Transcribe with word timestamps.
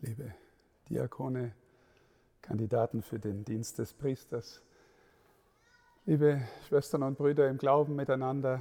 liebe 0.00 0.32
Diakone, 0.88 1.52
Kandidaten 2.40 3.02
für 3.02 3.18
den 3.18 3.44
Dienst 3.44 3.78
des 3.78 3.92
Priesters, 3.92 4.62
liebe 6.06 6.40
Schwestern 6.68 7.02
und 7.02 7.18
Brüder 7.18 7.48
im 7.48 7.58
Glauben 7.58 7.96
miteinander, 7.96 8.60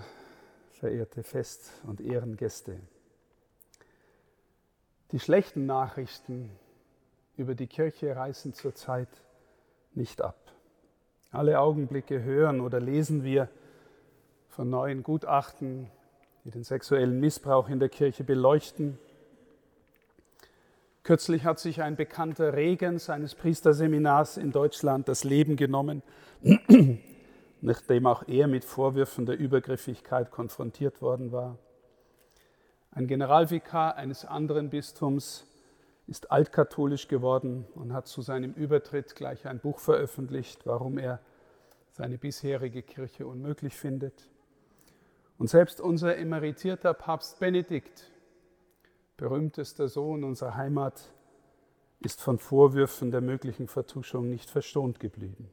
verehrte 0.71 1.23
Fest- 1.23 1.71
und 1.84 2.02
Ehrengäste. 2.02 2.79
Die 5.12 5.20
schlechten 5.20 5.65
Nachrichten 5.65 6.50
über 7.38 7.56
die 7.56 7.67
Kirche 7.67 8.15
reißen 8.15 8.54
zurzeit 8.54 9.10
nicht 9.94 10.22
ab. 10.22 10.51
Alle 11.31 11.60
Augenblicke 11.60 12.24
hören 12.24 12.62
oder 12.62 12.79
lesen 12.79 13.24
wir 13.24 13.49
von 14.49 14.69
neuen 14.69 15.04
Gutachten, 15.04 15.90
die 16.44 16.52
den 16.52 16.63
sexuellen 16.63 17.20
Missbrauch 17.20 17.70
in 17.70 17.80
der 17.80 17.90
Kirche 17.90 18.23
beleuchten 18.23 18.98
Kürzlich 21.08 21.45
hat 21.45 21.58
sich 21.58 21.81
ein 21.81 21.95
bekannter 21.95 22.53
Regen 22.53 22.99
seines 22.99 23.34
Priesterseminars 23.34 24.35
in 24.35 24.52
Deutschland 24.52 25.07
das 25.07 25.23
Leben 25.23 25.55
genommen, 25.55 26.03
nachdem 27.61 28.05
auch 28.05 28.27
er 28.27 28.47
mit 28.47 28.66
Vorwürfen 28.66 29.25
der 29.25 29.39
Übergriffigkeit 29.39 30.31
konfrontiert 30.31 31.02
worden 31.02 31.31
war. 31.31 31.57
Ein 32.91 33.07
Generalvikar 33.07 33.95
eines 33.95 34.25
anderen 34.25 34.70
Bistums 34.70 35.45
ist 36.07 36.30
altkatholisch 36.30 37.08
geworden 37.08 37.66
und 37.75 37.94
hat 37.94 38.08
zu 38.08 38.21
seinem 38.21 38.52
Übertritt 38.52 39.16
gleich 39.16 39.47
ein 39.47 39.59
Buch 39.59 39.80
veröffentlicht, 39.80 40.66
warum 40.66 40.97
er 40.97 41.21
seine 41.89 42.17
bisherige 42.17 42.83
Kirche 42.83 43.25
unmöglich 43.25 43.75
findet. 43.75 44.27
Und 45.38 45.49
selbst 45.49 45.80
unser 45.80 46.17
emeritierter 46.17 46.94
Papst 46.94 47.39
Benedikt 47.39 48.11
berühmtester 49.17 49.88
Sohn 49.88 50.23
unserer 50.23 50.55
Heimat, 50.55 51.12
ist 51.99 52.21
von 52.21 52.38
Vorwürfen 52.38 53.12
der 53.12 53.21
möglichen 53.21 53.67
Vertuschung 53.67 54.30
nicht 54.30 54.49
verschont 54.49 54.99
geblieben. 54.99 55.50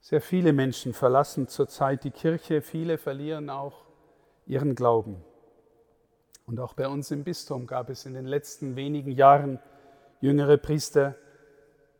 Sehr 0.00 0.20
viele 0.20 0.52
Menschen 0.52 0.94
verlassen 0.94 1.48
zurzeit 1.48 2.04
die 2.04 2.10
Kirche, 2.10 2.62
viele 2.62 2.96
verlieren 2.96 3.50
auch 3.50 3.84
ihren 4.46 4.74
Glauben. 4.74 5.22
Und 6.46 6.60
auch 6.60 6.74
bei 6.74 6.88
uns 6.88 7.10
im 7.10 7.24
Bistum 7.24 7.66
gab 7.66 7.90
es 7.90 8.06
in 8.06 8.14
den 8.14 8.24
letzten 8.24 8.76
wenigen 8.76 9.10
Jahren 9.10 9.58
jüngere 10.20 10.56
Priester, 10.56 11.16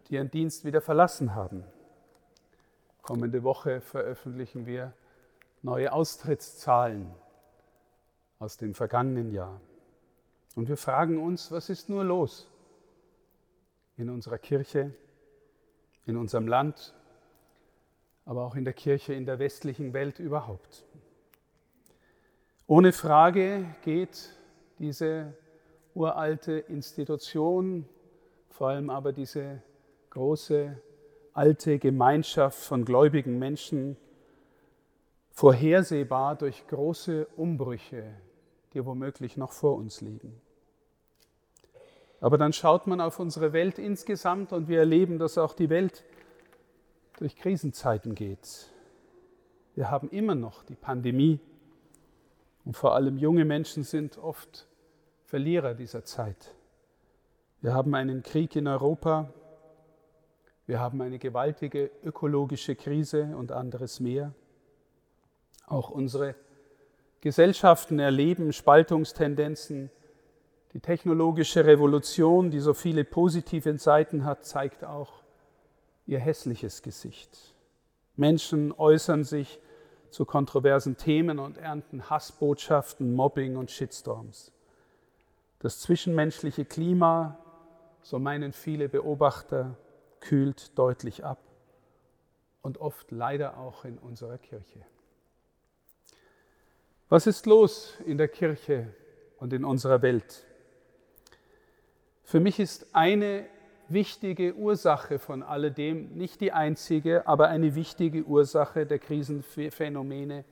die 0.09 0.15
ihren 0.15 0.31
Dienst 0.31 0.65
wieder 0.65 0.81
verlassen 0.81 1.35
haben. 1.35 1.65
Kommende 3.03 3.43
Woche 3.43 3.81
veröffentlichen 3.81 4.67
wir 4.67 4.93
neue 5.63 5.93
Austrittszahlen 5.93 7.13
aus 8.39 8.57
dem 8.57 8.75
vergangenen 8.75 9.33
Jahr. 9.33 9.61
Und 10.57 10.69
wir 10.69 10.79
fragen 10.79 11.23
uns, 11.23 11.53
was 11.53 11.69
ist 11.69 11.91
nur 11.91 12.03
los 12.03 12.51
in 13.99 14.09
unserer 14.09 14.39
Kirche, 14.39 14.95
in 16.07 16.17
unserem 16.17 16.49
Land, 16.49 16.95
aber 18.25 18.45
auch 18.47 18.57
in 18.57 18.65
der 18.65 18.73
Kirche 18.73 19.13
in 19.13 19.27
der 19.27 19.39
westlichen 19.39 19.93
Welt 19.93 20.19
überhaupt. 20.19 20.85
Ohne 22.67 22.93
Frage 22.93 23.67
geht 23.83 24.31
diese 24.79 25.35
uralte 25.95 26.53
Institution, 26.53 27.87
vor 28.49 28.71
allem 28.71 28.89
aber 28.89 29.13
diese 29.13 29.63
große 30.09 30.81
alte 31.35 31.79
Gemeinschaft 31.79 32.59
von 32.59 32.87
gläubigen 32.87 33.39
Menschen 33.39 33.99
vorhersehbar 35.33 36.35
durch 36.35 36.67
große 36.67 37.27
Umbrüche, 37.37 38.15
die 38.73 38.83
womöglich 38.87 39.37
noch 39.37 39.53
vor 39.53 39.77
uns 39.77 40.01
liegen. 40.01 40.41
Aber 42.21 42.39
dann 42.39 42.53
schaut 42.53 42.87
man 42.87 43.01
auf 43.01 43.19
unsere 43.19 43.53
Welt 43.53 43.79
insgesamt 43.79 44.53
und 44.53 44.69
wir 44.69 44.79
erleben, 44.79 45.19
dass 45.19 45.39
auch 45.39 45.53
die 45.55 45.69
Welt 45.69 46.05
durch 47.19 47.37
Krisenzeiten 47.37 48.15
geht. 48.15 48.71
Wir 49.75 49.91
haben 49.91 50.09
immer 50.09 50.35
noch 50.35 50.63
die 50.63 50.75
Pandemie 50.75 51.41
und 52.65 52.77
vor 52.77 52.95
allem 52.95 53.19
junge 53.19 53.45
Menschen 53.45 53.83
sind 53.83 54.19
oft 54.19 54.67
Verlierer 55.25 55.75
dieser 55.75 56.05
Zeit. 56.05 56.55
Wir 57.61 57.75
haben 57.75 57.95
einen 57.95 58.23
Krieg 58.23 58.55
in 58.55 58.69
Europa, 58.69 59.33
wir 60.67 60.81
haben 60.81 61.01
eine 61.01 61.19
gewaltige 61.19 61.91
ökologische 62.05 62.75
Krise 62.75 63.37
und 63.37 63.53
anderes 63.53 64.01
mehr. 64.01 64.35
Auch 65.67 65.91
unsere 65.91 66.35
Gesellschaften 67.21 67.99
erleben 67.99 68.53
Spaltungstendenzen, 68.53 69.91
die 70.77 70.81
technologische 70.81 71.65
Revolution, 71.65 72.51
die 72.51 72.61
so 72.61 72.75
viele 72.75 73.05
positive 73.05 73.79
Seiten 73.79 74.27
hat, 74.27 74.45
zeigt 74.45 74.85
auch 74.85 75.23
ihr 76.05 76.19
hässliches 76.19 76.83
Gesicht. 76.83 77.55
Menschen 78.15 78.73
äußern 78.73 79.25
sich 79.25 79.59
zu 80.11 80.27
kontroversen 80.27 80.99
Themen 80.99 81.39
und 81.39 81.57
ernten 81.57 82.11
Hassbotschaften, 82.11 83.15
Mobbing 83.15 83.57
und 83.57 83.71
Shitstorms. 83.71 84.53
Das 85.61 85.81
zwischenmenschliche 85.81 86.67
Klima, 86.67 87.39
so 88.03 88.19
meinen 88.19 88.53
viele 88.53 88.91
Beobachter, 88.91 89.79
kühlt 90.21 90.79
deutlich 90.79 91.25
ab 91.25 91.39
und 92.61 92.83
oft 92.83 93.11
leider 93.13 93.57
auch 93.57 93.87
in 93.87 93.97
unserer 93.97 94.37
Kirche. 94.37 94.81
Was 97.09 97.27
ist 97.27 97.47
los 97.47 97.95
in 98.05 98.19
der 98.19 98.29
Kirche 98.29 98.93
und 99.39 99.55
in 99.55 99.65
unserer 99.65 100.03
Welt? 100.03 100.45
Für 102.27 102.41
mich 102.41 102.59
ist 102.59 102.89
eine 102.93 103.47
wichtige 103.89 104.57
Ursache 104.57 105.21
von 105.21 105.45
alledem, 105.45 106.13
nicht 106.17 106.41
die 106.41 106.51
einzige, 106.51 107.25
aber 107.29 107.47
eine 107.47 107.77
wichtige 107.77 108.25
Ursache 108.25 108.85
der 108.85 108.99
Krisenphänomene, 108.99 110.45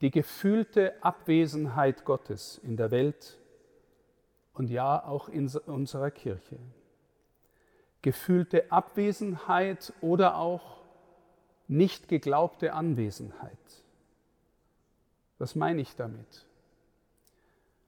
die 0.00 0.10
gefühlte 0.10 0.94
Abwesenheit 1.04 2.06
Gottes 2.06 2.58
in 2.64 2.78
der 2.78 2.90
Welt 2.90 3.38
und 4.54 4.70
ja 4.70 5.04
auch 5.04 5.28
in 5.28 5.50
unserer 5.66 6.10
Kirche. 6.10 6.58
Gefühlte 8.00 8.72
Abwesenheit 8.72 9.92
oder 10.00 10.36
auch 10.36 10.80
nicht 11.68 12.08
geglaubte 12.08 12.72
Anwesenheit. 12.72 13.84
Was 15.36 15.54
meine 15.54 15.82
ich 15.82 15.94
damit? 15.94 16.46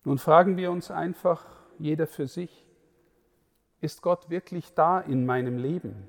Nun 0.04 0.18
fragen 0.18 0.58
wir 0.58 0.70
uns 0.70 0.90
einfach, 0.90 1.46
jeder 1.78 2.06
für 2.06 2.26
sich, 2.26 2.61
ist 3.82 4.00
Gott 4.00 4.30
wirklich 4.30 4.74
da 4.74 5.00
in 5.00 5.26
meinem 5.26 5.58
Leben? 5.58 6.08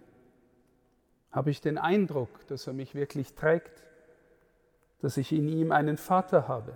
Habe 1.32 1.50
ich 1.50 1.60
den 1.60 1.80
Eindruck, 1.80 2.46
dass 2.48 2.68
er 2.68 2.74
mich 2.74 2.94
wirklich 2.94 3.34
trägt, 3.34 3.84
dass 5.00 5.18
ich 5.18 5.32
in 5.32 5.48
ihm 5.48 5.72
einen 5.72 5.98
Vater 5.98 6.48
habe? 6.48 6.74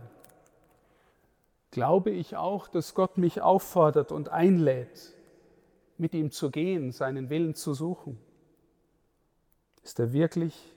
Glaube 1.69 2.09
ich 2.09 2.35
auch, 2.35 2.67
dass 2.67 2.95
Gott 2.95 3.17
mich 3.17 3.41
auffordert 3.41 4.11
und 4.11 4.29
einlädt, 4.29 5.13
mit 5.99 6.15
ihm 6.15 6.31
zu 6.31 6.49
gehen, 6.49 6.91
seinen 6.91 7.29
Willen 7.29 7.53
zu 7.53 7.75
suchen? 7.75 8.17
Ist 9.83 9.99
er 9.99 10.13
wirklich 10.13 10.75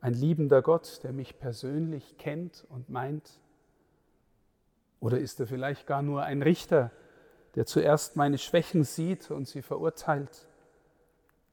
ein 0.00 0.14
liebender 0.14 0.62
Gott, 0.62 1.00
der 1.02 1.12
mich 1.12 1.40
persönlich 1.40 2.16
kennt 2.16 2.64
und 2.68 2.88
meint? 2.88 3.40
Oder 5.00 5.18
ist 5.18 5.40
er 5.40 5.48
vielleicht 5.48 5.86
gar 5.86 6.02
nur 6.02 6.22
ein 6.22 6.42
Richter, 6.42 6.92
der 7.54 7.66
zuerst 7.66 8.16
meine 8.16 8.38
Schwächen 8.38 8.84
sieht 8.84 9.30
und 9.30 9.48
sie 9.48 9.62
verurteilt, 9.62 10.46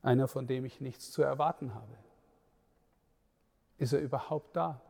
einer, 0.01 0.27
von 0.27 0.47
dem 0.47 0.65
ich 0.65 0.81
nichts 0.81 1.11
zu 1.11 1.21
erwarten 1.23 1.73
habe? 1.73 1.97
Ist 3.77 3.93
er 3.93 3.99
überhaupt 3.99 4.55
da? 4.55 4.81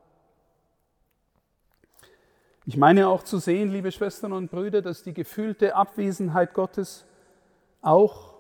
Ich 2.65 2.77
meine 2.77 3.07
auch 3.07 3.23
zu 3.23 3.37
sehen, 3.37 3.69
liebe 3.69 3.91
Schwestern 3.91 4.33
und 4.33 4.49
Brüder, 4.49 4.81
dass 4.81 5.03
die 5.03 5.13
gefühlte 5.13 5.75
Abwesenheit 5.75 6.53
Gottes 6.53 7.05
auch 7.81 8.33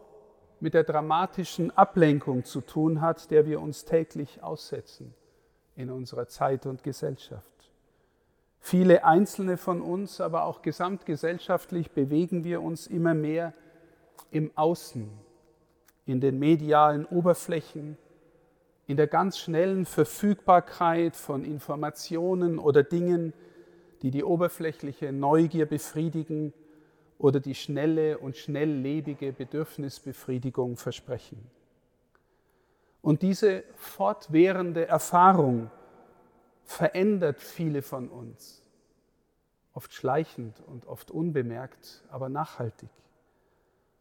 mit 0.59 0.73
der 0.73 0.83
dramatischen 0.83 1.69
Ablenkung 1.77 2.43
zu 2.43 2.61
tun 2.61 3.01
hat, 3.01 3.29
der 3.29 3.45
wir 3.45 3.61
uns 3.61 3.85
täglich 3.85 4.41
aussetzen 4.41 5.13
in 5.75 5.91
unserer 5.91 6.27
Zeit 6.27 6.65
und 6.65 6.83
Gesellschaft. 6.83 7.54
Viele 8.67 9.05
einzelne 9.05 9.57
von 9.57 9.79
uns, 9.79 10.19
aber 10.19 10.45
auch 10.45 10.63
gesamtgesellschaftlich 10.63 11.91
bewegen 11.91 12.43
wir 12.43 12.63
uns 12.63 12.87
immer 12.87 13.13
mehr 13.13 13.53
im 14.31 14.49
Außen, 14.55 15.07
in 16.07 16.19
den 16.19 16.39
medialen 16.39 17.05
Oberflächen, 17.05 17.95
in 18.87 18.97
der 18.97 19.05
ganz 19.05 19.37
schnellen 19.37 19.85
Verfügbarkeit 19.85 21.15
von 21.15 21.45
Informationen 21.45 22.57
oder 22.57 22.81
Dingen, 22.81 23.33
die 24.01 24.09
die 24.09 24.23
oberflächliche 24.23 25.11
Neugier 25.11 25.67
befriedigen 25.67 26.51
oder 27.19 27.39
die 27.39 27.53
schnelle 27.53 28.17
und 28.17 28.35
schnelllebige 28.35 29.31
Bedürfnisbefriedigung 29.31 30.75
versprechen. 30.75 31.51
Und 33.03 33.21
diese 33.21 33.63
fortwährende 33.75 34.87
Erfahrung 34.87 35.69
verändert 36.65 37.39
viele 37.39 37.81
von 37.81 38.09
uns. 38.09 38.61
Oft 39.73 39.93
schleichend 39.93 40.61
und 40.61 40.85
oft 40.87 41.11
unbemerkt, 41.11 42.03
aber 42.09 42.29
nachhaltig. 42.29 42.89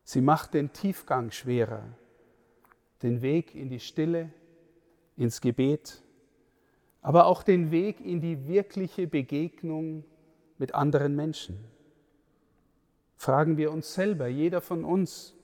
Sie 0.02 0.20
macht 0.20 0.54
den 0.54 0.72
Tiefgang 0.72 1.30
schwerer, 1.30 1.84
den 3.02 3.22
Weg 3.22 3.54
in 3.54 3.68
die 3.68 3.80
Stille, 3.80 4.32
ins 5.16 5.40
Gebet, 5.40 6.02
aber 7.00 7.26
auch 7.26 7.42
den 7.42 7.70
Weg 7.70 8.00
in 8.00 8.20
die 8.20 8.46
wirkliche 8.48 9.06
Begegnung 9.06 10.04
mit 10.58 10.74
anderen 10.74 11.14
Menschen. 11.14 11.64
Fragen 13.16 13.56
wir 13.56 13.70
uns 13.72 13.94
selber, 13.94 14.26
jeder 14.26 14.60
von 14.60 14.84
uns, 14.84 15.34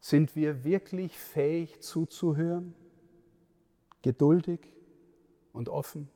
sind 0.00 0.36
wir 0.36 0.64
wirklich 0.64 1.18
fähig 1.18 1.80
zuzuhören, 1.80 2.74
geduldig 4.02 4.73
und 5.54 5.70
offen? 5.70 6.10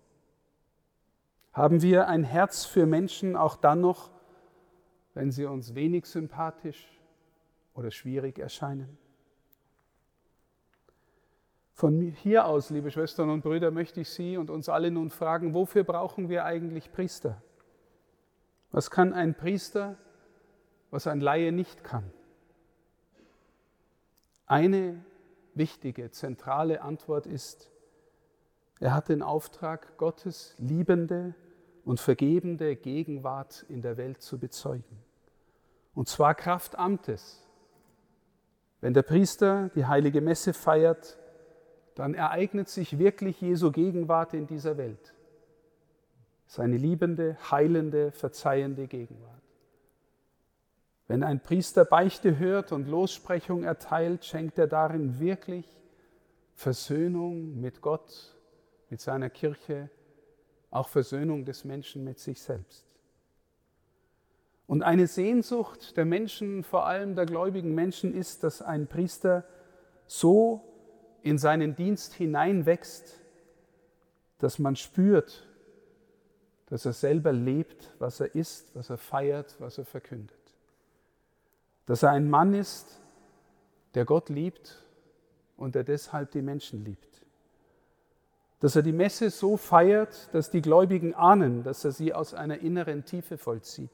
Haben 1.52 1.80
wir 1.80 2.08
ein 2.08 2.24
Herz 2.24 2.66
für 2.66 2.84
Menschen 2.84 3.34
auch 3.34 3.56
dann 3.56 3.80
noch, 3.80 4.10
wenn 5.14 5.30
sie 5.30 5.46
uns 5.46 5.74
wenig 5.74 6.04
sympathisch 6.04 7.00
oder 7.72 7.90
schwierig 7.90 8.38
erscheinen? 8.38 8.98
Von 11.72 12.00
hier 12.00 12.46
aus, 12.46 12.70
liebe 12.70 12.90
Schwestern 12.90 13.30
und 13.30 13.42
Brüder, 13.42 13.70
möchte 13.70 14.00
ich 14.00 14.10
Sie 14.10 14.36
und 14.36 14.50
uns 14.50 14.68
alle 14.68 14.90
nun 14.90 15.10
fragen, 15.10 15.54
wofür 15.54 15.84
brauchen 15.84 16.28
wir 16.28 16.44
eigentlich 16.44 16.90
Priester? 16.90 17.40
Was 18.72 18.90
kann 18.90 19.12
ein 19.12 19.34
Priester, 19.34 19.96
was 20.90 21.06
ein 21.06 21.20
Laie 21.20 21.52
nicht 21.52 21.84
kann? 21.84 22.10
Eine 24.46 25.04
wichtige, 25.54 26.10
zentrale 26.10 26.82
Antwort 26.82 27.26
ist, 27.26 27.70
er 28.80 28.94
hat 28.94 29.08
den 29.08 29.22
Auftrag, 29.22 29.96
Gottes 29.96 30.54
liebende 30.58 31.34
und 31.84 32.00
vergebende 32.00 32.76
Gegenwart 32.76 33.64
in 33.68 33.82
der 33.82 33.96
Welt 33.96 34.22
zu 34.22 34.38
bezeugen. 34.38 35.02
Und 35.94 36.08
zwar 36.08 36.34
Kraft 36.34 36.78
Amtes. 36.78 37.42
Wenn 38.80 38.94
der 38.94 39.02
Priester 39.02 39.70
die 39.74 39.86
heilige 39.86 40.20
Messe 40.20 40.52
feiert, 40.52 41.18
dann 41.96 42.14
ereignet 42.14 42.68
sich 42.68 42.98
wirklich 42.98 43.40
Jesu 43.40 43.72
Gegenwart 43.72 44.32
in 44.32 44.46
dieser 44.46 44.76
Welt. 44.76 45.14
Seine 46.46 46.76
liebende, 46.76 47.36
heilende, 47.50 48.12
verzeihende 48.12 48.86
Gegenwart. 48.86 49.42
Wenn 51.08 51.24
ein 51.24 51.40
Priester 51.40 51.84
Beichte 51.84 52.38
hört 52.38 52.70
und 52.70 52.86
Lossprechung 52.86 53.64
erteilt, 53.64 54.24
schenkt 54.24 54.58
er 54.58 54.68
darin 54.68 55.18
wirklich 55.18 55.66
Versöhnung 56.54 57.60
mit 57.60 57.80
Gott, 57.80 58.37
mit 58.90 59.00
seiner 59.00 59.30
Kirche, 59.30 59.90
auch 60.70 60.88
Versöhnung 60.88 61.44
des 61.44 61.64
Menschen 61.64 62.04
mit 62.04 62.18
sich 62.18 62.40
selbst. 62.40 62.84
Und 64.66 64.82
eine 64.82 65.06
Sehnsucht 65.06 65.96
der 65.96 66.04
Menschen, 66.04 66.62
vor 66.62 66.86
allem 66.86 67.14
der 67.14 67.26
gläubigen 67.26 67.74
Menschen, 67.74 68.14
ist, 68.14 68.44
dass 68.44 68.60
ein 68.60 68.86
Priester 68.86 69.44
so 70.06 70.62
in 71.22 71.38
seinen 71.38 71.74
Dienst 71.74 72.14
hineinwächst, 72.14 73.20
dass 74.38 74.58
man 74.58 74.76
spürt, 74.76 75.46
dass 76.66 76.84
er 76.84 76.92
selber 76.92 77.32
lebt, 77.32 77.94
was 77.98 78.20
er 78.20 78.34
ist, 78.34 78.74
was 78.74 78.90
er 78.90 78.98
feiert, 78.98 79.56
was 79.58 79.78
er 79.78 79.86
verkündet 79.86 80.38
dass 81.88 82.02
er 82.02 82.10
ein 82.10 82.28
Mann 82.28 82.52
ist, 82.52 83.00
der 83.94 84.04
Gott 84.04 84.28
liebt 84.28 84.84
und 85.56 85.74
der 85.74 85.84
deshalb 85.84 86.32
die 86.32 86.42
Menschen 86.42 86.84
liebt. 86.84 87.07
Dass 88.60 88.74
er 88.74 88.82
die 88.82 88.92
Messe 88.92 89.30
so 89.30 89.56
feiert, 89.56 90.32
dass 90.32 90.50
die 90.50 90.62
Gläubigen 90.62 91.14
ahnen, 91.14 91.62
dass 91.62 91.84
er 91.84 91.92
sie 91.92 92.12
aus 92.12 92.34
einer 92.34 92.58
inneren 92.58 93.04
Tiefe 93.04 93.38
vollzieht. 93.38 93.90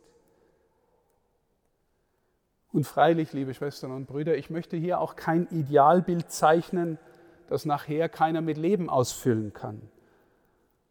Und 2.73 2.87
freilich, 2.87 3.33
liebe 3.33 3.55
Schwestern 3.55 3.93
und 3.93 4.07
Brüder, 4.07 4.37
ich 4.37 4.51
möchte 4.51 4.77
hier 4.77 4.99
auch 5.01 5.15
kein 5.15 5.47
Idealbild 5.51 6.33
zeichnen, 6.33 6.99
das 7.49 7.67
nachher 7.67 8.09
keiner 8.09 8.41
mit 8.41 8.57
Leben 8.57 8.91
ausfüllen 8.91 9.53
kann 9.53 9.81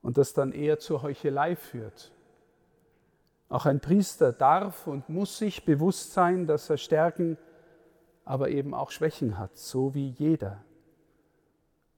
und 0.03 0.17
das 0.17 0.33
dann 0.33 0.51
eher 0.51 0.77
zur 0.77 1.01
Heuchelei 1.01 1.55
führt. 1.55 2.11
Auch 3.49 3.65
ein 3.65 3.79
Priester 3.79 4.31
darf 4.31 4.85
und 4.85 5.09
muss 5.09 5.37
sich 5.37 5.65
bewusst 5.65 6.13
sein, 6.13 6.45
dass 6.45 6.69
er 6.69 6.77
Stärken, 6.77 7.37
aber 8.25 8.49
eben 8.49 8.73
auch 8.73 8.91
Schwächen 8.91 9.37
hat, 9.37 9.57
so 9.57 9.93
wie 9.93 10.09
jeder. 10.09 10.63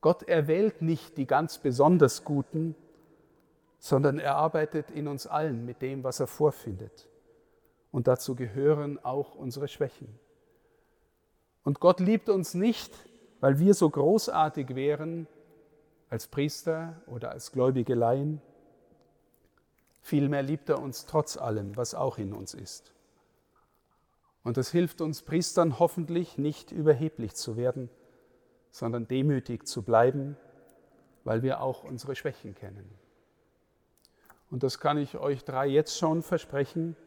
Gott 0.06 0.22
erwählt 0.22 0.84
nicht 0.84 1.18
die 1.18 1.26
ganz 1.26 1.58
besonders 1.58 2.24
Guten, 2.24 2.76
sondern 3.80 4.20
er 4.20 4.36
arbeitet 4.36 4.92
in 4.92 5.08
uns 5.08 5.26
allen 5.26 5.66
mit 5.66 5.82
dem, 5.82 6.04
was 6.04 6.20
er 6.20 6.28
vorfindet. 6.28 7.08
Und 7.92 8.06
dazu 8.06 8.36
gehören 8.36 9.04
auch 9.04 9.34
unsere 9.34 9.68
Schwächen. 9.68 10.08
Und 11.64 11.80
Gott 11.80 12.00
liebt 12.00 12.30
uns 12.30 12.54
nicht, 12.54 12.94
weil 13.40 13.58
wir 13.58 13.74
so 13.74 13.90
großartig 13.90 14.76
wären 14.76 15.26
als 16.12 16.28
Priester 16.28 17.02
oder 17.08 17.32
als 17.32 17.52
gläubige 17.52 17.96
Laien, 17.96 18.44
Vielmehr 20.04 20.44
liebt 20.44 20.70
er 20.70 20.84
uns 20.84 21.08
trotz 21.08 21.36
allem, 21.36 21.76
was 21.78 21.96
auch 21.96 22.20
in 22.20 22.32
uns 22.32 22.54
ist. 22.54 22.94
Und 24.44 24.56
das 24.56 24.70
hilft 24.70 25.02
uns 25.02 25.24
Priestern 25.24 25.80
hoffentlich 25.80 26.38
nicht 26.38 26.72
überheblich 26.72 27.34
zu 27.34 27.58
werden, 27.58 27.90
sondern 28.76 29.08
demütig 29.08 29.66
zu 29.66 29.84
bleiben, 29.84 30.36
weil 31.24 31.44
wir 31.44 31.62
auch 31.62 31.86
unsere 31.86 32.14
Schwächen 32.14 32.56
kennen. 32.56 32.84
Und 34.52 34.64
das 34.64 34.82
kann 34.82 34.98
ich 34.98 35.18
euch 35.18 35.46
drei 35.46 35.66
jetzt 35.66 35.98
schon 35.98 36.22
versprechen, 36.22 36.98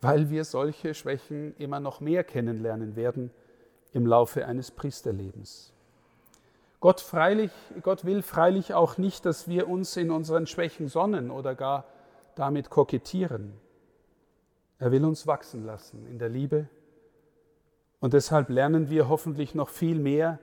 weil 0.00 0.30
wir 0.30 0.44
solche 0.44 0.94
Schwächen 0.94 1.54
immer 1.58 1.78
noch 1.78 2.00
mehr 2.00 2.24
kennenlernen 2.24 2.96
werden 2.96 3.30
im 3.92 4.06
Laufe 4.06 4.46
eines 4.46 4.70
Priesterlebens. 4.70 5.74
Gott, 6.80 7.02
freilich, 7.02 7.52
Gott 7.82 8.06
will 8.06 8.22
freilich 8.22 8.72
auch 8.72 8.96
nicht, 8.96 9.26
dass 9.26 9.48
wir 9.48 9.68
uns 9.68 9.94
in 9.98 10.10
unseren 10.10 10.46
Schwächen 10.46 10.88
sonnen 10.88 11.30
oder 11.30 11.54
gar 11.54 11.84
damit 12.34 12.70
kokettieren. 12.70 13.52
Er 14.78 14.90
will 14.90 15.04
uns 15.04 15.26
wachsen 15.26 15.66
lassen 15.66 16.06
in 16.06 16.18
der 16.18 16.30
Liebe. 16.30 16.66
Und 18.00 18.14
deshalb 18.14 18.48
lernen 18.48 18.88
wir 18.88 19.10
hoffentlich 19.10 19.54
noch 19.54 19.68
viel 19.68 19.98
mehr 19.98 20.38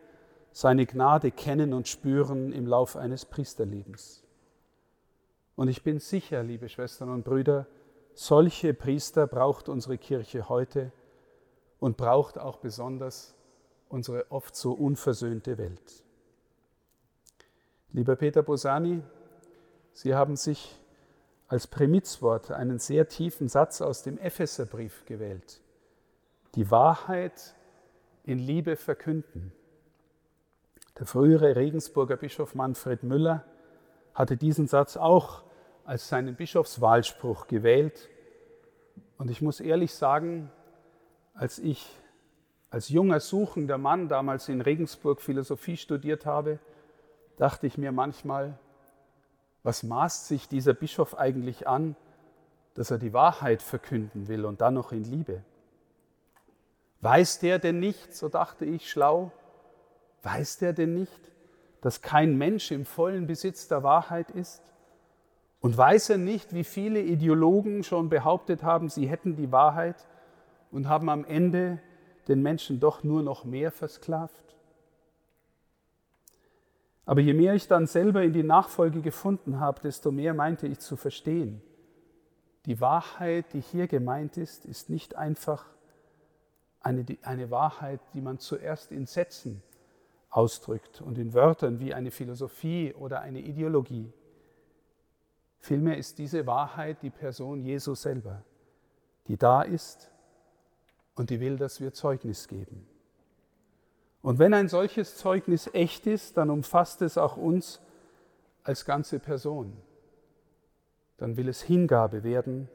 seine 0.51 0.85
Gnade 0.85 1.31
kennen 1.31 1.73
und 1.73 1.87
spüren 1.87 2.51
im 2.51 2.65
Lauf 2.65 2.95
eines 2.95 3.25
Priesterlebens. 3.25 4.23
Und 5.55 5.67
ich 5.67 5.83
bin 5.83 5.99
sicher, 5.99 6.43
liebe 6.43 6.69
Schwestern 6.69 7.09
und 7.09 7.23
Brüder, 7.23 7.67
solche 8.13 8.73
Priester 8.73 9.27
braucht 9.27 9.69
unsere 9.69 9.97
Kirche 9.97 10.49
heute 10.49 10.91
und 11.79 11.97
braucht 11.97 12.37
auch 12.37 12.57
besonders 12.57 13.35
unsere 13.89 14.31
oft 14.31 14.55
so 14.55 14.73
unversöhnte 14.73 15.57
Welt. 15.57 16.03
Lieber 17.91 18.15
Peter 18.15 18.43
Bosani, 18.43 19.01
Sie 19.93 20.15
haben 20.15 20.35
sich 20.35 20.79
als 21.47 21.67
Prämizwort 21.67 22.51
einen 22.51 22.79
sehr 22.79 23.07
tiefen 23.09 23.49
Satz 23.49 23.81
aus 23.81 24.03
dem 24.03 24.17
Epheserbrief 24.17 25.03
gewählt. 25.05 25.59
Die 26.55 26.69
Wahrheit 26.71 27.55
in 28.23 28.39
Liebe 28.39 28.75
verkünden. 28.75 29.51
Der 30.99 31.05
frühere 31.05 31.55
Regensburger 31.55 32.17
Bischof 32.17 32.55
Manfred 32.55 33.03
Müller 33.03 33.45
hatte 34.13 34.35
diesen 34.35 34.67
Satz 34.67 34.97
auch 34.97 35.43
als 35.85 36.09
seinen 36.09 36.35
Bischofswahlspruch 36.35 37.47
gewählt. 37.47 38.09
Und 39.17 39.31
ich 39.31 39.41
muss 39.41 39.61
ehrlich 39.61 39.93
sagen, 39.93 40.51
als 41.33 41.57
ich 41.57 41.89
als 42.69 42.89
junger 42.89 43.21
suchender 43.21 43.77
Mann 43.77 44.09
damals 44.09 44.49
in 44.49 44.59
Regensburg 44.59 45.21
Philosophie 45.21 45.77
studiert 45.77 46.25
habe, 46.25 46.59
dachte 47.37 47.65
ich 47.65 47.77
mir 47.77 47.93
manchmal, 47.93 48.59
was 49.63 49.83
maßt 49.83 50.27
sich 50.27 50.49
dieser 50.49 50.73
Bischof 50.73 51.17
eigentlich 51.17 51.65
an, 51.65 51.95
dass 52.73 52.91
er 52.91 52.97
die 52.97 53.13
Wahrheit 53.13 53.61
verkünden 53.61 54.27
will 54.27 54.43
und 54.43 54.59
dann 54.59 54.73
noch 54.73 54.91
in 54.91 55.05
Liebe? 55.05 55.43
Weiß 56.99 57.39
der 57.39 57.57
denn 57.57 57.79
nicht, 57.79 58.13
so 58.13 58.27
dachte 58.27 58.65
ich 58.65 58.91
schlau, 58.91 59.31
weiß 60.23 60.57
der 60.57 60.73
denn 60.73 60.93
nicht, 60.93 61.19
dass 61.81 62.01
kein 62.01 62.37
Mensch 62.37 62.71
im 62.71 62.85
vollen 62.85 63.27
Besitz 63.27 63.67
der 63.67 63.83
Wahrheit 63.83 64.31
ist? 64.31 64.61
Und 65.61 65.77
weiß 65.77 66.11
er 66.11 66.17
nicht, 66.17 66.53
wie 66.53 66.63
viele 66.63 67.01
Ideologen 67.01 67.83
schon 67.83 68.09
behauptet 68.09 68.63
haben, 68.63 68.89
sie 68.89 69.07
hätten 69.07 69.35
die 69.35 69.51
Wahrheit 69.51 70.07
und 70.71 70.87
haben 70.87 71.09
am 71.09 71.25
Ende 71.25 71.79
den 72.27 72.41
Menschen 72.41 72.79
doch 72.79 73.03
nur 73.03 73.23
noch 73.23 73.43
mehr 73.43 73.71
versklavt? 73.71 74.55
Aber 77.05 77.21
je 77.21 77.33
mehr 77.33 77.55
ich 77.55 77.67
dann 77.67 77.87
selber 77.87 78.23
in 78.23 78.33
die 78.33 78.43
Nachfolge 78.43 79.01
gefunden 79.01 79.59
habe, 79.59 79.81
desto 79.81 80.11
mehr 80.11 80.33
meinte 80.33 80.67
ich 80.67 80.79
zu 80.79 80.95
verstehen. 80.95 81.61
Die 82.65 82.79
Wahrheit, 82.79 83.51
die 83.53 83.61
hier 83.61 83.87
gemeint 83.87 84.37
ist, 84.37 84.63
ist 84.65 84.89
nicht 84.89 85.15
einfach 85.15 85.65
eine, 86.81 87.05
eine 87.23 87.49
Wahrheit, 87.49 87.99
die 88.13 88.21
man 88.21 88.37
zuerst 88.37 88.91
in 88.91 89.07
Sätzen 89.07 89.63
ausdrückt 90.29 91.01
und 91.01 91.17
in 91.17 91.33
Wörtern 91.33 91.79
wie 91.79 91.93
eine 91.93 92.11
Philosophie 92.11 92.93
oder 92.93 93.21
eine 93.21 93.39
Ideologie. 93.39 94.11
Vielmehr 95.59 95.97
ist 95.97 96.17
diese 96.19 96.45
Wahrheit 96.45 97.01
die 97.01 97.09
Person 97.09 97.61
Jesu 97.61 97.95
selber, 97.95 98.43
die 99.27 99.37
da 99.37 99.61
ist 99.61 100.11
und 101.15 101.29
die 101.29 101.39
will, 101.39 101.57
dass 101.57 101.81
wir 101.81 101.93
Zeugnis 101.93 102.47
geben. 102.47 102.87
Und 104.21 104.39
wenn 104.39 104.53
ein 104.53 104.67
solches 104.67 105.17
Zeugnis 105.17 105.69
echt 105.73 106.05
ist, 106.07 106.37
dann 106.37 106.49
umfasst 106.49 107.01
es 107.01 107.17
auch 107.17 107.37
uns 107.37 107.81
als 108.63 108.85
ganze 108.85 109.19
Person. 109.19 109.75
Dann 111.17 111.37
will 111.37 111.49
es 111.49 111.61
Hingabe 111.61 112.23
werden, 112.23 112.69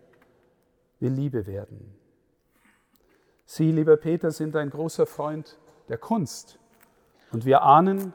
will 1.01 1.13
Liebe 1.13 1.47
werden. 1.47 1.95
Sie, 3.47 3.71
lieber 3.71 3.97
Peter, 3.97 4.31
sind 4.31 4.57
ein 4.57 4.71
großer 4.71 5.07
Freund 5.07 5.59
der 5.89 5.99
Kunst. 5.99 6.59
Und 7.35 7.45
wir 7.47 7.63
ahnen, 7.63 8.15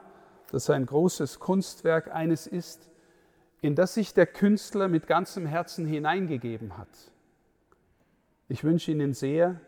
dass 0.49 0.69
ein 0.69 0.85
großes 0.85 1.39
Kunstwerk 1.39 2.09
eines 2.09 2.47
ist, 2.47 2.89
in 3.59 3.75
das 3.75 3.93
sich 3.93 4.13
der 4.13 4.25
Künstler 4.25 4.87
mit 4.87 5.07
ganzem 5.07 5.45
Herzen 5.45 5.85
hineingegeben 5.85 6.77
hat. 6.77 6.87
Ich 8.47 8.63
wünsche 8.63 8.91
Ihnen 8.91 9.13
sehr, 9.13 9.59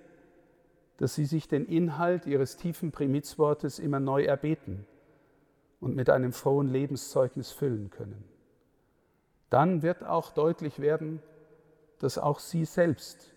dass 0.96 1.15
Sie 1.15 1.25
sich 1.25 1.50
den 1.50 1.65
Inhalt 1.65 2.27
Ihres 2.27 2.55
tiefen 2.55 2.93
Primizwortes 2.93 3.77
immer 3.77 4.00
neu 4.00 4.24
erbeten 4.24 4.88
und 5.81 5.98
mit 5.98 6.10
einem 6.10 6.31
frohen 6.31 6.70
Lebenszeugnis 6.70 7.51
füllen 7.51 7.89
können. 7.89 8.24
Dann 9.50 9.81
wird 9.81 10.01
auch 10.01 10.31
deutlich 10.31 10.79
werden, 10.79 11.22
dass 12.00 12.17
auch 12.17 12.39
Sie 12.39 12.63
selbst 12.63 13.34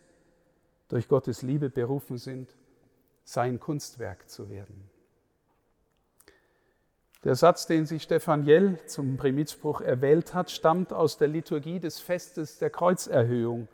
durch 0.87 1.09
Gottes 1.09 1.43
Liebe 1.43 1.71
berufen 1.71 2.19
sind, 2.19 2.57
sein 3.25 3.59
Kunstwerk 3.59 4.29
zu 4.31 4.49
werden. 4.49 4.94
Der 7.25 7.35
Satz, 7.35 7.67
den 7.67 7.87
sich 7.87 8.03
Stefan 8.03 8.45
Jell 8.45 8.79
zum 8.87 9.17
Primizspruch 9.17 9.81
erwählt 9.81 10.35
hat, 10.35 10.51
stammt 10.51 10.93
aus 10.93 11.17
der 11.17 11.29
Liturgie 11.29 11.81
des 11.81 11.99
Festes 11.99 12.59
der 12.59 12.69
Kreuzerhöhung 12.69 13.67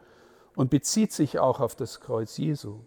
und 0.54 0.71
bezieht 0.71 1.12
sich 1.12 1.40
auch 1.40 1.59
auf 1.59 1.75
das 1.75 2.00
Kreuz 2.00 2.37
Jesu. 2.37 2.78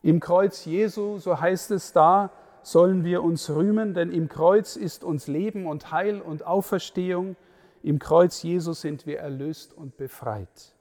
Im 0.00 0.18
Kreuz 0.18 0.64
Jesu, 0.64 1.18
so 1.18 1.40
heißt 1.40 1.72
es 1.72 1.92
da, 1.92 2.30
sollen 2.62 3.04
wir 3.04 3.22
uns 3.22 3.50
rühmen, 3.50 3.92
denn 3.92 4.10
im 4.10 4.30
Kreuz 4.30 4.76
ist 4.76 5.04
uns 5.04 5.26
Leben 5.26 5.66
und 5.66 5.92
Heil 5.92 6.22
und 6.22 6.46
Auferstehung. 6.46 7.36
Im 7.82 7.98
Kreuz 7.98 8.42
Jesu 8.42 8.72
sind 8.72 9.06
wir 9.06 9.18
erlöst 9.18 9.74
und 9.74 9.98
befreit. 9.98 10.74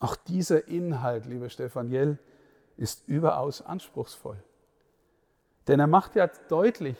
Auch 0.00 0.16
dieser 0.16 0.68
Inhalt, 0.68 1.24
lieber 1.24 1.48
Stefan 1.48 1.90
Jell, 1.90 2.18
ist 2.76 3.08
überaus 3.08 3.62
anspruchsvoll. 3.62 4.36
Denn 5.66 5.80
er 5.80 5.86
macht 5.86 6.14
ja 6.14 6.28
deutlich, 6.48 6.96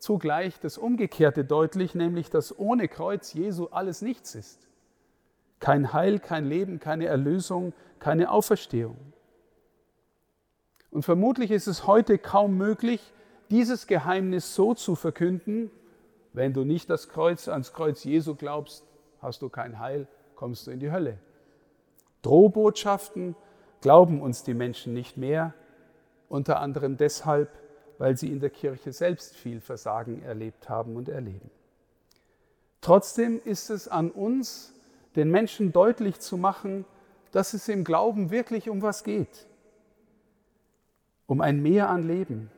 zugleich 0.00 0.58
das 0.60 0.78
Umgekehrte 0.78 1.44
deutlich, 1.44 1.94
nämlich 1.94 2.30
dass 2.30 2.58
ohne 2.58 2.88
Kreuz 2.88 3.32
Jesu 3.32 3.68
alles 3.70 4.02
nichts 4.02 4.34
ist. 4.34 4.66
Kein 5.60 5.92
Heil, 5.92 6.18
kein 6.18 6.46
Leben, 6.46 6.80
keine 6.80 7.06
Erlösung, 7.06 7.72
keine 7.98 8.30
Auferstehung. 8.30 8.96
Und 10.90 11.04
vermutlich 11.04 11.50
ist 11.50 11.68
es 11.68 11.86
heute 11.86 12.18
kaum 12.18 12.56
möglich, 12.56 13.12
dieses 13.50 13.86
Geheimnis 13.86 14.54
so 14.54 14.74
zu 14.74 14.94
verkünden, 14.94 15.70
wenn 16.32 16.52
du 16.52 16.64
nicht 16.64 16.88
das 16.88 17.08
Kreuz 17.08 17.48
ans 17.48 17.72
Kreuz 17.72 18.04
Jesu 18.04 18.34
glaubst, 18.34 18.84
hast 19.20 19.42
du 19.42 19.48
kein 19.48 19.78
Heil, 19.78 20.06
kommst 20.34 20.66
du 20.66 20.70
in 20.70 20.80
die 20.80 20.90
Hölle. 20.90 21.18
Drohbotschaften 22.22 23.36
glauben 23.80 24.22
uns 24.22 24.44
die 24.44 24.54
Menschen 24.54 24.94
nicht 24.94 25.16
mehr, 25.16 25.54
unter 26.28 26.60
anderem 26.60 26.96
deshalb, 26.96 27.50
weil 28.00 28.16
sie 28.16 28.32
in 28.32 28.40
der 28.40 28.50
Kirche 28.50 28.92
selbst 28.92 29.36
viel 29.36 29.60
Versagen 29.60 30.22
erlebt 30.24 30.68
haben 30.68 30.96
und 30.96 31.08
erleben. 31.08 31.50
Trotzdem 32.80 33.40
ist 33.44 33.70
es 33.70 33.86
an 33.86 34.10
uns, 34.10 34.74
den 35.14 35.30
Menschen 35.30 35.70
deutlich 35.70 36.18
zu 36.18 36.36
machen, 36.36 36.84
dass 37.30 37.54
es 37.54 37.68
im 37.68 37.84
Glauben 37.84 38.30
wirklich 38.30 38.68
um 38.68 38.82
was 38.82 39.04
geht 39.04 39.46
um 41.30 41.40
ein 41.40 41.62
Mehr 41.62 41.88
an 41.88 42.02
Leben, 42.02 42.50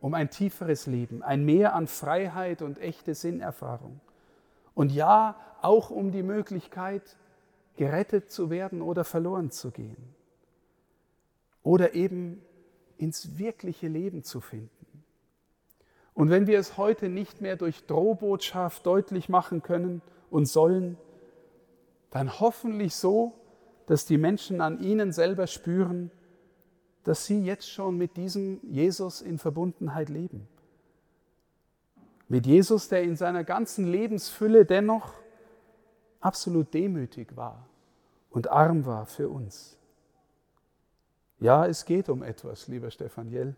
um 0.00 0.14
ein 0.14 0.30
tieferes 0.30 0.86
Leben, 0.86 1.20
ein 1.20 1.44
Mehr 1.44 1.74
an 1.74 1.88
Freiheit 1.88 2.62
und 2.62 2.78
echte 2.78 3.16
Sinnerfahrung. 3.16 4.00
Und 4.72 4.92
ja, 4.92 5.34
auch 5.62 5.90
um 5.90 6.12
die 6.12 6.22
Möglichkeit, 6.22 7.16
gerettet 7.76 8.30
zu 8.30 8.48
werden 8.48 8.82
oder 8.82 9.02
verloren 9.02 9.50
zu 9.50 9.72
gehen. 9.72 10.14
Oder 11.64 11.94
eben 11.94 12.40
ins 12.98 13.36
wirkliche 13.36 13.88
Leben 13.88 14.22
zu 14.22 14.40
finden. 14.40 14.79
Und 16.14 16.30
wenn 16.30 16.46
wir 16.46 16.58
es 16.58 16.76
heute 16.76 17.08
nicht 17.08 17.40
mehr 17.40 17.56
durch 17.56 17.86
Drohbotschaft 17.86 18.84
deutlich 18.84 19.28
machen 19.28 19.62
können 19.62 20.02
und 20.30 20.46
sollen, 20.46 20.96
dann 22.10 22.40
hoffentlich 22.40 22.94
so, 22.94 23.34
dass 23.86 24.06
die 24.06 24.18
Menschen 24.18 24.60
an 24.60 24.80
ihnen 24.80 25.12
selber 25.12 25.46
spüren, 25.46 26.10
dass 27.04 27.26
sie 27.26 27.42
jetzt 27.42 27.70
schon 27.70 27.96
mit 27.96 28.16
diesem 28.16 28.60
Jesus 28.62 29.22
in 29.22 29.38
Verbundenheit 29.38 30.08
leben. 30.08 30.48
Mit 32.28 32.46
Jesus, 32.46 32.88
der 32.88 33.02
in 33.02 33.16
seiner 33.16 33.42
ganzen 33.42 33.86
Lebensfülle 33.86 34.64
dennoch 34.64 35.12
absolut 36.20 36.72
demütig 36.74 37.36
war 37.36 37.66
und 38.30 38.50
arm 38.50 38.86
war 38.86 39.06
für 39.06 39.28
uns. 39.28 39.76
Ja, 41.40 41.66
es 41.66 41.86
geht 41.86 42.08
um 42.08 42.22
etwas, 42.22 42.68
lieber 42.68 42.90
Stefan 42.90 43.30
Jell, 43.30 43.56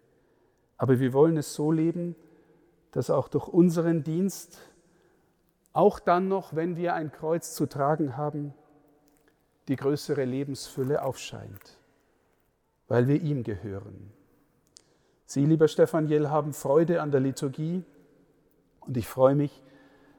aber 0.76 1.00
wir 1.00 1.12
wollen 1.12 1.37
es 1.37 1.52
so 1.52 1.73
leben, 1.73 2.16
dass 2.92 3.11
auch 3.11 3.28
durch 3.28 3.49
unseren 3.49 4.04
Dienst, 4.04 4.58
auch 5.72 5.99
dann 5.99 6.28
noch, 6.28 6.54
wenn 6.54 6.76
wir 6.76 6.94
ein 6.94 7.11
Kreuz 7.11 7.54
zu 7.54 7.66
tragen 7.66 8.16
haben, 8.16 8.54
die 9.68 9.76
größere 9.76 10.25
Lebensfülle 10.25 11.02
aufscheint 11.02 11.78
weil 12.92 13.08
wir 13.08 13.22
ihm 13.22 13.42
gehören. 13.42 14.12
Sie, 15.25 15.46
lieber 15.46 15.66
Stefan 15.66 16.08
Jell, 16.08 16.28
haben 16.28 16.52
Freude 16.52 17.00
an 17.00 17.11
der 17.11 17.20
Liturgie 17.20 17.84
und 18.80 18.99
ich 18.99 19.08
freue 19.08 19.34
mich, 19.34 19.62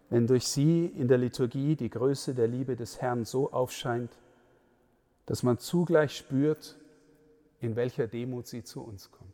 wenn 0.09 0.25
durch 0.25 0.47
Sie 0.47 0.87
in 0.87 1.07
der 1.07 1.19
Liturgie 1.19 1.75
die 1.75 1.91
Größe 1.91 2.33
der 2.33 2.47
Liebe 2.47 2.75
des 2.75 2.99
Herrn 2.99 3.25
so 3.25 3.51
aufscheint, 3.51 4.17
dass 5.27 5.43
man 5.43 5.59
zugleich 5.59 6.17
spürt, 6.17 6.75
in 7.59 7.75
welcher 7.75 8.07
Demut 8.07 8.47
sie 8.47 8.63
zu 8.63 8.81
uns 8.81 9.11
kommt. 9.11 9.32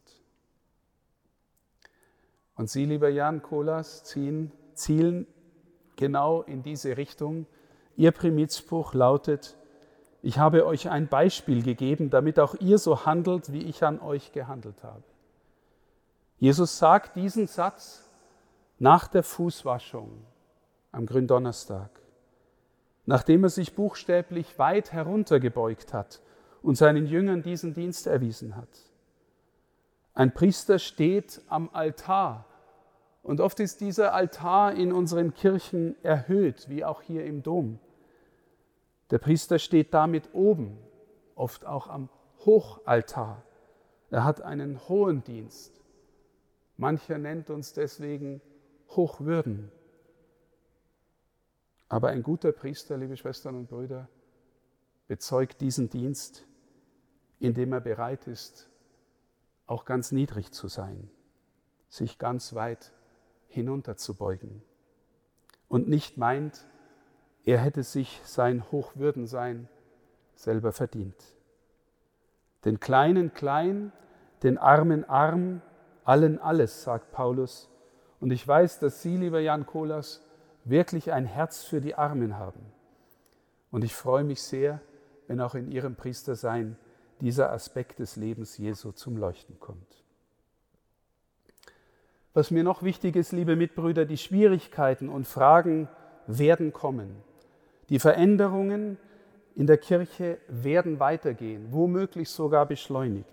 Und 2.60 2.70
Sie, 2.70 2.84
lieber 2.84 3.08
Jan 3.08 3.42
Kolas, 3.42 4.04
ziehen, 4.04 4.52
zielen 4.74 5.28
genau 5.96 6.42
in 6.42 6.62
diese 6.62 6.98
Richtung. 6.98 7.46
Ihr 7.96 8.12
Primizspruch 8.12 8.94
lautet, 8.94 9.56
ich 10.22 10.40
habe 10.40 10.66
euch 10.66 10.90
ein 10.90 11.08
Beispiel 11.08 11.64
gegeben, 11.64 12.10
damit 12.10 12.38
auch 12.38 12.56
ihr 12.56 12.78
so 12.78 13.06
handelt, 13.06 13.54
wie 13.54 13.62
ich 13.62 13.86
an 13.86 14.02
euch 14.02 14.34
gehandelt 14.34 14.84
habe. 14.84 15.04
Jesus 16.38 16.78
sagt 16.78 17.16
diesen 17.16 17.48
Satz 17.48 18.04
nach 18.78 19.08
der 19.08 19.24
Fußwaschung 19.24 20.12
am 20.92 21.06
Gründonnerstag, 21.06 21.92
nachdem 23.06 23.46
er 23.46 23.50
sich 23.52 23.74
buchstäblich 23.74 24.60
weit 24.60 24.92
heruntergebeugt 24.92 25.94
hat 25.94 26.20
und 26.62 26.76
seinen 26.76 27.08
Jüngern 27.08 27.42
diesen 27.42 27.74
Dienst 27.74 28.06
erwiesen 28.06 28.58
hat. 28.58 28.68
Ein 30.14 30.34
Priester 30.34 30.78
steht 30.78 31.42
am 31.48 31.70
Altar 31.72 32.46
und 33.30 33.42
oft 33.42 33.60
ist 33.60 33.80
dieser 33.80 34.16
Altar 34.16 34.74
in 34.74 34.92
unseren 34.92 35.36
Kirchen 35.36 35.96
erhöht, 36.04 36.68
wie 36.68 36.84
auch 36.84 37.04
hier 37.04 37.28
im 37.28 37.44
Dom. 37.44 37.78
Der 39.12 39.20
Priester 39.20 39.60
steht 39.60 39.94
damit 39.94 40.34
oben, 40.34 40.80
oft 41.36 41.64
auch 41.64 41.90
am 41.90 42.10
Hochaltar. 42.44 43.44
Er 44.10 44.24
hat 44.24 44.42
einen 44.42 44.80
hohen 44.90 45.24
Dienst. 45.24 45.80
Mancher 46.76 47.20
nennt 47.20 47.52
uns 47.52 47.72
deswegen 47.72 48.42
Hochwürden. 48.96 49.72
Aber 51.88 52.08
ein 52.08 52.24
guter 52.24 52.52
Priester, 52.52 52.98
liebe 52.98 53.16
Schwestern 53.16 53.54
und 53.54 53.70
Brüder, 53.70 54.10
bezeugt 55.08 55.62
diesen 55.62 55.88
Dienst, 55.88 56.48
indem 57.40 57.74
er 57.74 57.82
bereit 57.82 58.26
ist, 58.26 58.72
auch 59.68 59.86
ganz 59.86 60.12
niedrig 60.12 60.52
zu 60.52 60.68
sein, 60.68 61.12
sich 61.90 62.18
ganz 62.18 62.56
weit 62.56 62.92
hinunterzubeugen 63.50 64.62
und 65.68 65.88
nicht 65.88 66.18
meint, 66.18 66.66
er 67.46 67.60
hätte 67.60 67.84
sich 67.84 68.22
sein 68.24 68.64
Hochwürdensein 68.72 69.68
selber 70.36 70.72
verdient. 70.72 71.16
Den 72.66 72.80
Kleinen 72.80 73.34
klein, 73.34 73.92
den 74.44 74.58
Armen 74.58 75.04
arm, 75.06 75.62
allen 76.04 76.40
alles, 76.40 76.84
sagt 76.84 77.12
Paulus. 77.12 77.70
Und 78.20 78.32
ich 78.32 78.46
weiß, 78.48 78.80
dass 78.80 79.02
Sie, 79.02 79.18
lieber 79.18 79.40
Jan 79.40 79.66
Kolas, 79.66 80.22
wirklich 80.66 81.12
ein 81.12 81.26
Herz 81.26 81.64
für 81.64 81.82
die 81.82 81.96
Armen 81.96 82.38
haben. 82.38 82.62
Und 83.72 83.84
ich 83.84 83.96
freue 83.96 84.24
mich 84.24 84.42
sehr, 84.42 84.82
wenn 85.28 85.40
auch 85.42 85.56
in 85.56 85.72
Ihrem 85.72 85.96
Priestersein 85.96 86.78
dieser 87.22 87.52
Aspekt 87.52 88.00
des 88.00 88.16
Lebens 88.16 88.58
Jesu 88.58 88.92
zum 88.92 89.18
Leuchten 89.18 89.60
kommt. 89.60 90.04
Was 92.40 92.52
mir 92.52 92.64
noch 92.64 92.84
wichtig 92.84 93.18
ist, 93.18 93.34
liebe 93.34 93.58
Mitbrüder, 93.58 94.06
die 94.06 94.16
Schwierigkeiten 94.16 95.10
und 95.10 95.28
Fragen 95.28 95.90
werden 96.26 96.72
kommen. 96.72 97.18
Die 97.90 98.00
Veränderungen 98.00 98.98
in 99.58 99.68
der 99.68 99.78
Kirche 99.78 100.38
werden 100.48 101.02
weitergehen, 101.02 101.68
womöglich 101.72 102.30
sogar 102.30 102.66
beschleunigt. 102.66 103.28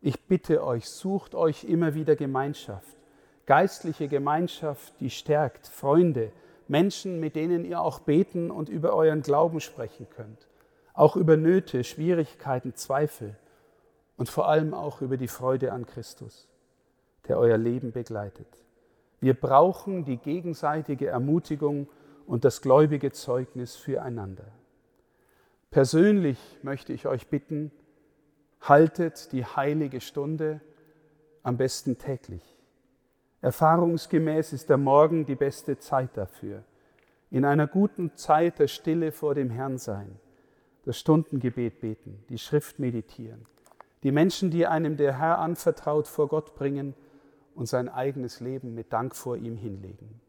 Ich 0.00 0.18
bitte 0.24 0.64
euch, 0.64 0.88
sucht 0.88 1.34
euch 1.34 1.64
immer 1.64 1.94
wieder 1.94 2.16
Gemeinschaft, 2.16 2.96
geistliche 3.44 4.08
Gemeinschaft, 4.08 4.94
die 5.00 5.10
stärkt, 5.10 5.66
Freunde, 5.66 6.32
Menschen, 6.68 7.20
mit 7.20 7.36
denen 7.36 7.66
ihr 7.66 7.82
auch 7.82 7.98
beten 7.98 8.50
und 8.50 8.70
über 8.70 8.94
euren 8.94 9.20
Glauben 9.20 9.60
sprechen 9.60 10.06
könnt, 10.08 10.48
auch 10.94 11.16
über 11.16 11.36
Nöte, 11.36 11.84
Schwierigkeiten, 11.84 12.74
Zweifel 12.76 13.36
und 14.16 14.30
vor 14.30 14.48
allem 14.48 14.72
auch 14.72 15.02
über 15.02 15.18
die 15.18 15.28
Freude 15.28 15.70
an 15.72 15.84
Christus, 15.84 16.48
der 17.28 17.38
euer 17.38 17.58
Leben 17.58 17.92
begleitet. 17.92 18.48
Wir 19.20 19.34
brauchen 19.34 20.04
die 20.04 20.18
gegenseitige 20.18 21.08
Ermutigung 21.08 21.88
und 22.26 22.44
das 22.44 22.60
gläubige 22.60 23.12
Zeugnis 23.12 23.76
füreinander. 23.76 24.46
Persönlich 25.70 26.38
möchte 26.62 26.92
ich 26.92 27.06
euch 27.06 27.28
bitten, 27.28 27.70
haltet 28.60 29.32
die 29.32 29.44
heilige 29.44 30.00
Stunde 30.00 30.60
am 31.42 31.56
besten 31.56 31.98
täglich. 31.98 32.42
Erfahrungsgemäß 33.40 34.52
ist 34.52 34.68
der 34.70 34.78
Morgen 34.78 35.26
die 35.26 35.34
beste 35.34 35.78
Zeit 35.78 36.16
dafür. 36.16 36.64
In 37.30 37.44
einer 37.44 37.66
guten 37.66 38.16
Zeit 38.16 38.58
der 38.58 38.68
Stille 38.68 39.12
vor 39.12 39.34
dem 39.34 39.50
Herrn 39.50 39.78
sein, 39.78 40.18
das 40.84 40.98
Stundengebet 40.98 41.80
beten, 41.80 42.24
die 42.28 42.38
Schrift 42.38 42.78
meditieren, 42.78 43.46
die 44.02 44.12
Menschen, 44.12 44.50
die 44.50 44.66
einem 44.66 44.96
der 44.96 45.18
Herr 45.18 45.38
anvertraut, 45.38 46.08
vor 46.08 46.28
Gott 46.28 46.54
bringen 46.54 46.94
und 47.56 47.66
sein 47.66 47.88
eigenes 47.88 48.40
Leben 48.40 48.74
mit 48.74 48.92
Dank 48.92 49.16
vor 49.16 49.36
ihm 49.36 49.56
hinlegen. 49.56 50.20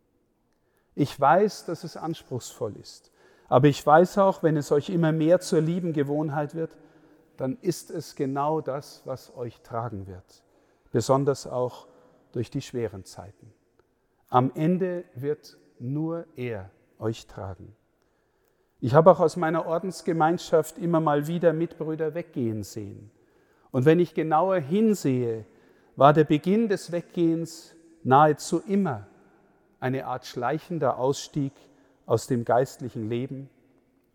Ich 0.96 1.20
weiß, 1.20 1.66
dass 1.66 1.84
es 1.84 1.98
anspruchsvoll 1.98 2.76
ist, 2.78 3.12
aber 3.48 3.68
ich 3.68 3.86
weiß 3.86 4.18
auch, 4.18 4.42
wenn 4.42 4.58
es 4.58 4.72
euch 4.72 4.90
immer 4.90 5.12
mehr 5.12 5.40
zur 5.40 5.62
lieben 5.62 5.94
Gewohnheit 5.94 6.56
wird, 6.56 6.76
dann 7.36 7.58
ist 7.62 7.92
es 7.92 8.16
genau 8.16 8.62
das, 8.62 9.04
was 9.06 9.36
euch 9.36 9.62
tragen 9.62 10.08
wird, 10.08 10.44
besonders 10.92 11.46
auch 11.46 11.88
durch 12.32 12.50
die 12.50 12.62
schweren 12.62 13.06
Zeiten. 13.06 13.54
Am 14.30 14.52
Ende 14.56 15.04
wird 15.14 15.58
nur 15.80 16.26
er 16.36 16.72
euch 16.98 17.28
tragen. 17.28 17.76
Ich 18.80 18.94
habe 18.94 19.12
auch 19.12 19.20
aus 19.20 19.38
meiner 19.38 19.66
Ordensgemeinschaft 19.66 20.78
immer 20.78 21.00
mal 21.00 21.28
wieder 21.28 21.54
Mitbrüder 21.54 22.14
weggehen 22.14 22.64
sehen. 22.64 23.12
Und 23.72 23.86
wenn 23.86 24.00
ich 24.00 24.14
genauer 24.14 24.58
hinsehe, 24.58 25.46
war 25.98 26.14
der 26.14 26.24
Beginn 26.24 26.70
des 26.70 26.92
Weggehens 26.92 27.76
nahezu 28.04 28.60
immer 28.60 29.08
eine 29.80 30.06
Art 30.06 30.26
schleichender 30.26 30.98
Ausstieg 31.00 31.52
aus 32.06 32.28
dem 32.28 32.46
geistlichen 32.46 33.10
Leben, 33.10 33.50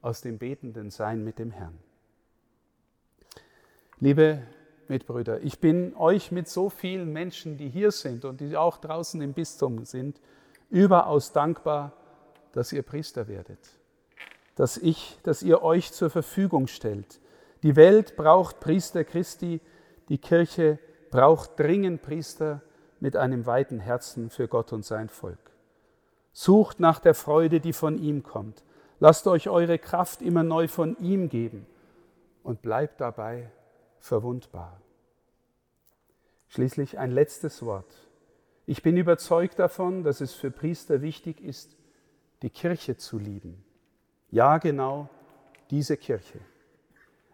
aus 0.00 0.22
dem 0.22 0.38
betenden 0.38 0.90
Sein 0.90 1.24
mit 1.24 1.40
dem 1.40 1.50
Herrn. 1.50 1.76
Liebe 3.98 4.42
Mitbrüder, 4.86 5.40
ich 5.42 5.58
bin 5.58 5.94
euch 5.96 6.30
mit 6.30 6.48
so 6.48 6.70
vielen 6.70 7.12
Menschen, 7.12 7.56
die 7.56 7.68
hier 7.68 7.90
sind 7.90 8.24
und 8.24 8.40
die 8.40 8.56
auch 8.56 8.78
draußen 8.78 9.20
im 9.20 9.32
Bistum 9.32 9.84
sind, 9.84 10.20
überaus 10.70 11.32
dankbar, 11.32 11.92
dass 12.52 12.72
ihr 12.72 12.82
Priester 12.82 13.26
werdet, 13.26 13.58
dass 14.54 14.76
ich, 14.76 15.18
dass 15.24 15.42
ihr 15.42 15.62
euch 15.62 15.92
zur 15.92 16.10
Verfügung 16.10 16.68
stellt. 16.68 17.20
Die 17.64 17.74
Welt 17.74 18.16
braucht 18.16 18.60
Priester 18.60 19.02
Christi, 19.02 19.60
die 20.08 20.18
Kirche 20.18 20.78
braucht 21.12 21.60
dringend 21.60 22.02
Priester 22.02 22.62
mit 22.98 23.16
einem 23.16 23.46
weiten 23.46 23.78
Herzen 23.78 24.30
für 24.30 24.48
Gott 24.48 24.72
und 24.72 24.84
sein 24.84 25.08
Volk. 25.08 25.52
Sucht 26.32 26.80
nach 26.80 26.98
der 26.98 27.14
Freude, 27.14 27.60
die 27.60 27.74
von 27.74 27.98
ihm 27.98 28.22
kommt. 28.22 28.64
Lasst 28.98 29.26
euch 29.26 29.48
eure 29.48 29.78
Kraft 29.78 30.22
immer 30.22 30.42
neu 30.42 30.68
von 30.68 30.96
ihm 30.98 31.28
geben 31.28 31.66
und 32.42 32.62
bleibt 32.62 33.00
dabei 33.00 33.50
verwundbar. 34.00 34.80
Schließlich 36.48 36.98
ein 36.98 37.10
letztes 37.10 37.62
Wort. 37.62 38.08
Ich 38.64 38.82
bin 38.82 38.96
überzeugt 38.96 39.58
davon, 39.58 40.04
dass 40.04 40.20
es 40.20 40.32
für 40.32 40.50
Priester 40.50 41.02
wichtig 41.02 41.42
ist, 41.42 41.76
die 42.40 42.50
Kirche 42.50 42.96
zu 42.96 43.18
lieben. 43.18 43.62
Ja, 44.30 44.56
genau 44.58 45.10
diese 45.70 45.98
Kirche. 45.98 46.38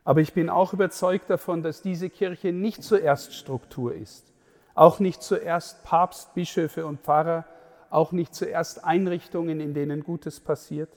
Aber 0.08 0.22
ich 0.22 0.32
bin 0.32 0.48
auch 0.48 0.72
überzeugt 0.72 1.28
davon, 1.28 1.62
dass 1.62 1.82
diese 1.82 2.08
Kirche 2.08 2.50
nicht 2.50 2.82
zuerst 2.82 3.34
Struktur 3.34 3.94
ist, 3.94 4.32
auch 4.74 5.00
nicht 5.00 5.22
zuerst 5.22 5.84
Papst, 5.84 6.32
Bischöfe 6.32 6.86
und 6.86 7.00
Pfarrer, 7.02 7.44
auch 7.90 8.12
nicht 8.12 8.34
zuerst 8.34 8.86
Einrichtungen, 8.86 9.60
in 9.60 9.74
denen 9.74 10.02
Gutes 10.02 10.40
passiert. 10.40 10.88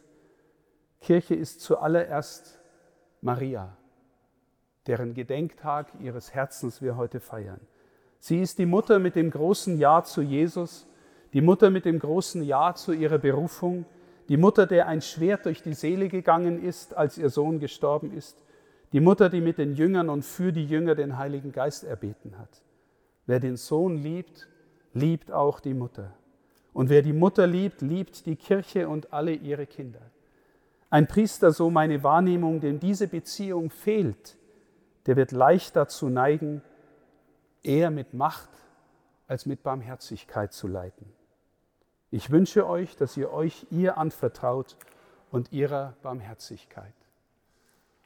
Kirche 1.02 1.36
ist 1.36 1.60
zuallererst 1.60 2.62
Maria, 3.20 3.76
deren 4.88 5.14
Gedenktag 5.14 5.88
ihres 6.00 6.34
Herzens 6.34 6.82
wir 6.82 6.96
heute 6.96 7.20
feiern. 7.20 7.60
Sie 8.18 8.40
ist 8.40 8.60
die 8.60 8.66
Mutter 8.66 8.98
mit 8.98 9.18
dem 9.18 9.30
großen 9.30 9.78
Ja 9.78 10.04
zu 10.04 10.22
Jesus, 10.22 10.88
die 11.34 11.42
Mutter 11.42 11.70
mit 11.70 11.84
dem 11.84 12.00
großen 12.00 12.44
Ja 12.44 12.76
zu 12.76 12.94
ihrer 12.94 13.18
Berufung, 13.18 13.86
die 14.30 14.38
Mutter, 14.38 14.66
der 14.68 14.88
ein 14.88 15.02
Schwert 15.02 15.48
durch 15.48 15.62
die 15.62 15.74
Seele 15.74 16.08
gegangen 16.08 16.64
ist, 16.64 16.96
als 16.96 17.18
ihr 17.18 17.30
Sohn 17.30 17.60
gestorben 17.60 18.16
ist, 18.16 18.42
die 18.94 19.00
Mutter, 19.00 19.30
die 19.30 19.42
mit 19.42 19.58
den 19.58 19.74
Jüngern 19.74 20.10
und 20.10 20.24
für 20.24 20.52
die 20.52 20.66
Jünger 20.66 20.96
den 20.96 21.18
Heiligen 21.18 21.52
Geist 21.52 21.84
erbeten 21.84 22.38
hat. 22.38 22.62
Wer 23.26 23.40
den 23.40 23.56
Sohn 23.56 23.98
liebt, 23.98 24.48
liebt 24.94 25.32
auch 25.32 25.60
die 25.60 25.74
Mutter. 25.74 26.14
Und 26.74 26.90
wer 26.90 27.02
die 27.02 27.14
Mutter 27.14 27.48
liebt, 27.48 27.82
liebt 27.82 28.26
die 28.26 28.36
Kirche 28.36 28.88
und 28.88 29.14
alle 29.14 29.34
ihre 29.34 29.66
Kinder. 29.66 30.02
Ein 30.90 31.08
Priester, 31.08 31.52
so 31.52 31.70
meine 31.70 32.04
Wahrnehmung, 32.04 32.60
dem 32.60 32.80
diese 32.80 33.08
Beziehung 33.08 33.70
fehlt, 33.70 34.38
der 35.06 35.16
wird 35.16 35.32
leicht 35.32 35.76
dazu 35.76 36.10
neigen, 36.10 36.62
eher 37.64 37.92
mit 37.92 38.14
Macht 38.14 38.50
als 39.28 39.46
mit 39.46 39.64
Barmherzigkeit 39.64 40.52
zu 40.52 40.68
leiten. 40.68 41.06
Ich 42.10 42.30
wünsche 42.30 42.68
euch, 42.68 42.98
dass 42.98 43.16
ihr 43.16 43.32
euch 43.32 43.66
ihr 43.72 43.98
anvertraut 43.98 44.76
und 45.32 45.54
ihrer 45.54 45.96
Barmherzigkeit. 46.02 46.94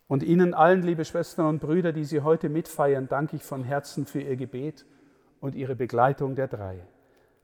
Und 0.08 0.22
Ihnen 0.22 0.54
allen, 0.54 0.84
liebe 0.84 1.04
Schwestern 1.04 1.48
und 1.48 1.60
Brüder, 1.60 1.92
die 1.92 2.04
Sie 2.04 2.22
heute 2.22 2.50
mitfeiern, 2.50 3.08
danke 3.08 3.38
ich 3.38 3.44
von 3.44 3.64
Herzen 3.64 4.06
für 4.06 4.22
Ihr 4.22 4.36
Gebet 4.36 4.86
und 5.40 5.56
Ihre 5.56 5.76
Begleitung 5.76 6.36
der 6.36 6.48
drei. 6.48 6.86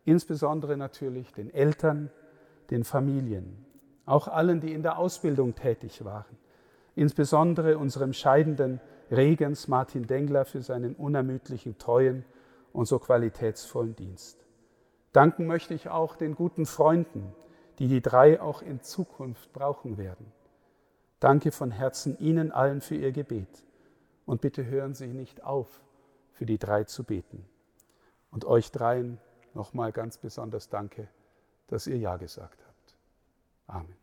Insbesondere 0.06 0.78
natürlich 0.78 1.32
den 1.34 1.52
Eltern, 1.54 2.12
den 2.70 2.84
Familien, 2.84 3.66
auch 4.06 4.28
allen, 4.28 4.60
die 4.60 4.74
in 4.74 4.84
der 4.84 4.98
Ausbildung 4.98 5.56
tätig 5.56 6.06
waren. 6.06 6.38
Insbesondere 6.96 7.78
unserem 7.78 8.14
scheidenden 8.14 8.80
Regens 9.10 9.68
Martin 9.68 10.06
Dengler 10.06 10.46
für 10.46 10.62
seinen 10.62 10.96
unermüdlichen, 10.96 11.78
treuen 11.78 12.26
und 12.74 12.86
so 12.86 13.00
qualitätsvollen 13.00 13.96
Dienst. 13.96 14.46
Danken 15.12 15.48
möchte 15.48 15.74
ich 15.74 15.90
auch 15.90 16.16
den 16.16 16.36
guten 16.36 16.66
Freunden, 16.66 17.34
die 17.80 17.88
die 17.88 18.02
drei 18.02 18.40
auch 18.40 18.62
in 18.62 18.82
Zukunft 18.82 19.52
brauchen 19.52 19.98
werden. 19.98 20.32
Danke 21.22 21.52
von 21.52 21.70
Herzen 21.70 22.18
Ihnen 22.18 22.52
allen 22.52 22.82
für 22.82 22.96
Ihr 22.96 23.12
Gebet 23.12 23.64
und 24.26 24.42
bitte 24.42 24.66
hören 24.66 24.96
Sie 24.96 25.08
nicht 25.08 25.44
auf, 25.44 25.80
für 26.34 26.48
die 26.48 26.58
drei 26.58 26.84
zu 26.84 27.04
beten. 27.04 27.46
Und 28.32 28.44
euch 28.44 28.72
dreien 28.72 29.20
nochmal 29.54 29.92
ganz 29.92 30.18
besonders 30.18 30.68
danke, 30.68 31.08
dass 31.68 31.86
ihr 31.86 31.98
Ja 31.98 32.18
gesagt 32.18 32.66
habt. 32.66 32.98
Amen. 33.68 34.01